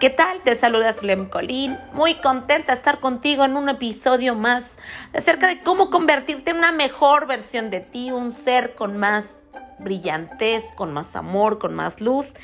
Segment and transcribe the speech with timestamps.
[0.00, 0.40] ¿Qué tal?
[0.44, 1.76] Te saluda Zulem Colín.
[1.92, 4.78] Muy contenta de estar contigo en un episodio más
[5.12, 9.42] acerca de cómo convertirte en una mejor versión de ti, un ser con más
[9.80, 12.34] brillantez, con más amor, con más luz,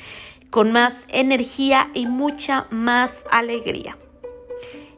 [0.49, 3.97] con más energía y mucha más alegría.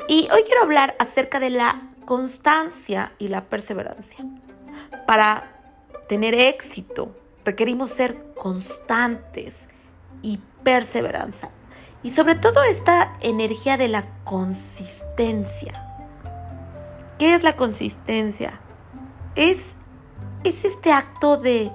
[0.08, 4.26] Y hoy quiero hablar acerca de la constancia y la perseverancia.
[5.05, 5.44] Para
[6.10, 7.16] tener éxito
[7.46, 9.70] requerimos ser constantes
[10.23, 11.52] y perseverancia
[12.04, 15.84] y sobre todo esta energía de la consistencia.
[17.18, 18.60] ¿Qué es la consistencia?
[19.36, 19.76] Es,
[20.44, 21.72] es este acto de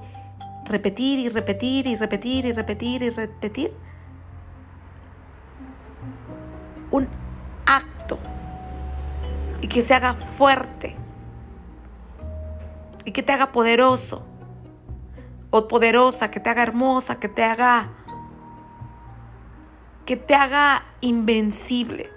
[0.65, 3.73] repetir y repetir y repetir y repetir y repetir.
[6.91, 7.09] Un
[7.67, 8.19] acto
[9.61, 10.97] y que se haga fuerte
[13.05, 14.25] y que te haga poderoso
[15.51, 17.91] o poderosa, que te haga hermosa, que te haga
[20.07, 22.11] que te haga invencible.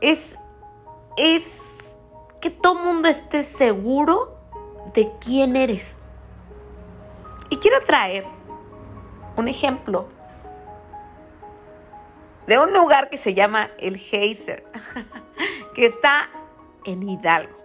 [0.00, 0.36] Es,
[1.16, 1.60] es
[2.40, 4.38] que todo mundo esté seguro
[4.94, 5.98] de quién eres.
[7.50, 8.26] Y quiero traer
[9.36, 10.08] un ejemplo
[12.46, 14.64] de un lugar que se llama el Geyser,
[15.74, 16.30] que está
[16.84, 17.56] en Hidalgo.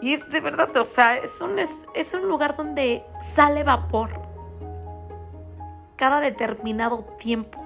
[0.00, 4.23] Y es de verdad, o sea, es un, es, es un lugar donde sale vapor
[5.96, 7.64] cada determinado tiempo.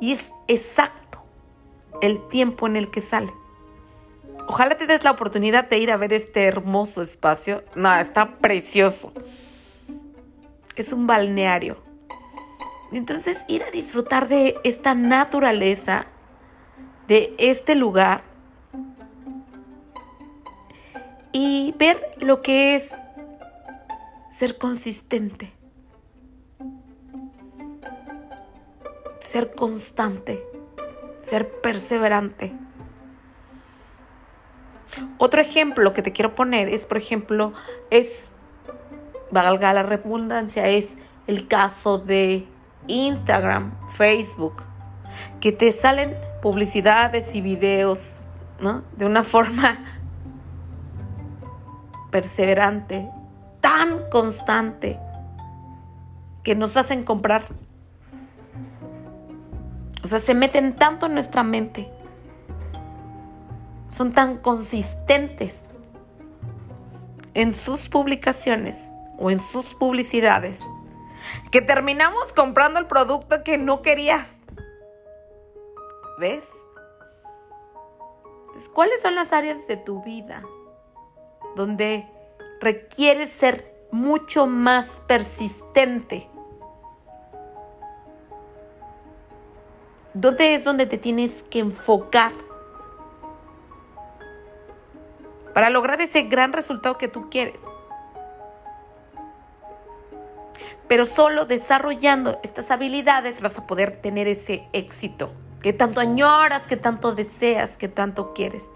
[0.00, 1.22] Y es exacto
[2.00, 3.32] el tiempo en el que sale.
[4.48, 7.62] Ojalá te des la oportunidad de ir a ver este hermoso espacio.
[7.74, 9.12] No, está precioso.
[10.74, 11.76] Es un balneario.
[12.90, 16.06] Entonces, ir a disfrutar de esta naturaleza,
[17.06, 18.22] de este lugar,
[21.32, 22.94] y ver lo que es
[24.32, 25.52] ser consistente,
[29.18, 30.42] ser constante,
[31.20, 32.54] ser perseverante.
[35.18, 37.52] Otro ejemplo que te quiero poner es, por ejemplo,
[37.90, 38.28] es,
[39.30, 42.46] valga la redundancia, es el caso de
[42.86, 44.62] Instagram, Facebook,
[45.40, 48.24] que te salen publicidades y videos,
[48.60, 48.82] ¿no?
[48.96, 49.84] De una forma
[52.10, 53.10] perseverante,
[53.72, 54.98] tan constante
[56.42, 57.44] que nos hacen comprar.
[60.04, 61.90] O sea, se meten tanto en nuestra mente.
[63.88, 65.62] Son tan consistentes
[67.32, 70.58] en sus publicaciones o en sus publicidades
[71.50, 74.36] que terminamos comprando el producto que no querías.
[76.18, 76.46] ¿Ves?
[78.74, 80.42] ¿Cuáles son las áreas de tu vida
[81.56, 82.06] donde
[82.62, 86.30] requiere ser mucho más persistente.
[90.14, 92.32] ¿Dónde es donde te tienes que enfocar
[95.52, 97.64] para lograr ese gran resultado que tú quieres?
[100.86, 106.76] Pero solo desarrollando estas habilidades vas a poder tener ese éxito que tanto añoras, que
[106.76, 108.70] tanto deseas, que tanto quieres.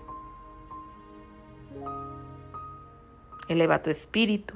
[3.48, 4.54] Eleva tu espíritu,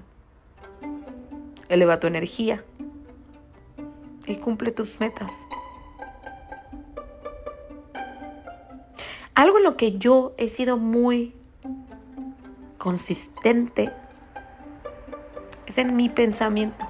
[1.69, 2.65] eleva tu energía.
[4.27, 5.47] Y cumple tus metas.
[9.35, 11.35] Algo en lo que yo he sido muy
[12.79, 13.91] consistente
[15.67, 16.87] es en mi pensamiento.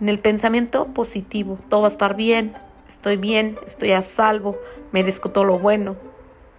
[0.00, 2.54] En el pensamiento positivo, todo va a estar bien,
[2.88, 4.58] estoy bien, estoy a salvo,
[4.90, 5.96] merezco todo lo bueno,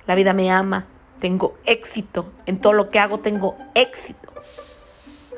[0.05, 0.87] la vida me ama,
[1.23, 4.33] tengo éxito, en todo lo que hago tengo éxito.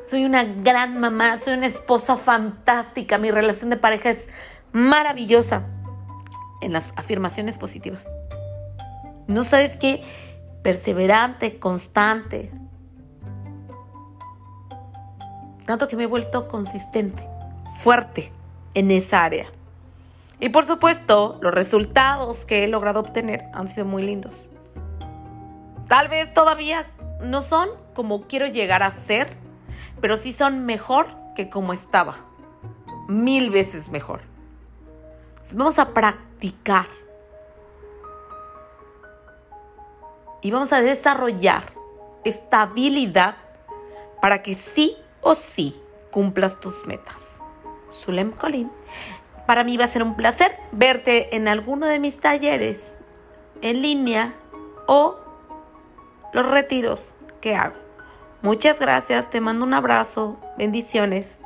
[0.08, 4.28] Soy una gran mamá, soy una esposa fantástica, mi relación de pareja es
[4.72, 5.62] maravillosa
[6.60, 8.08] en las afirmaciones positivas.
[9.28, 10.02] No sabes qué,
[10.64, 12.50] perseverante, constante.
[15.66, 17.22] Tanto que me he vuelto consistente,
[17.76, 18.32] fuerte
[18.74, 19.46] en esa área.
[20.40, 24.48] Y por supuesto, los resultados que he logrado obtener han sido muy lindos.
[25.88, 26.90] Tal vez todavía
[27.20, 29.36] no son como quiero llegar a ser,
[30.00, 32.16] pero sí son mejor que como estaba.
[33.08, 34.20] Mil veces mejor.
[35.54, 36.86] vamos a practicar.
[40.42, 41.64] Y vamos a desarrollar
[42.24, 43.36] esta habilidad
[44.20, 45.80] para que sí o sí
[46.10, 47.40] cumplas tus metas.
[47.92, 48.70] Zulem Colín.
[49.46, 52.96] Para mí va a ser un placer verte en alguno de mis talleres
[53.62, 54.34] en línea
[54.86, 55.25] o
[56.32, 57.76] los retiros que hago.
[58.42, 61.40] Muchas gracias, te mando un abrazo, bendiciones.